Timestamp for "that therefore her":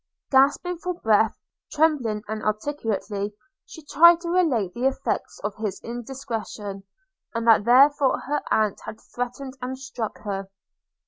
7.47-8.41